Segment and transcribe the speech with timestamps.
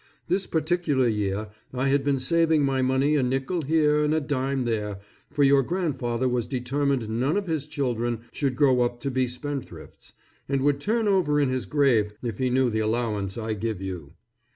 [0.27, 4.65] This particular year I had been saving my money a nickle here and a dime
[4.65, 9.27] there, for your grandfather was determined none of his children should grow up to be
[9.27, 10.13] spendthrifts,
[10.49, 14.13] and would turn over in his grave if he knew the allowance I give you.